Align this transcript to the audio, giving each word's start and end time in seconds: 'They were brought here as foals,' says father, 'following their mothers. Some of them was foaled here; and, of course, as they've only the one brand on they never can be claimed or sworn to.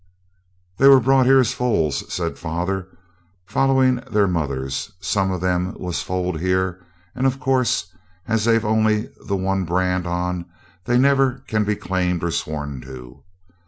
'They 0.79 0.87
were 0.87 0.99
brought 0.99 1.27
here 1.27 1.39
as 1.39 1.53
foals,' 1.53 2.11
says 2.11 2.39
father, 2.39 2.87
'following 3.45 3.97
their 4.11 4.27
mothers. 4.27 4.93
Some 4.99 5.29
of 5.31 5.41
them 5.41 5.75
was 5.77 6.01
foaled 6.01 6.39
here; 6.39 6.83
and, 7.13 7.27
of 7.27 7.39
course, 7.39 7.93
as 8.27 8.45
they've 8.45 8.65
only 8.65 9.09
the 9.27 9.37
one 9.37 9.63
brand 9.63 10.07
on 10.07 10.45
they 10.85 10.97
never 10.97 11.43
can 11.45 11.63
be 11.65 11.75
claimed 11.75 12.23
or 12.23 12.31
sworn 12.31 12.81
to. 12.81 13.21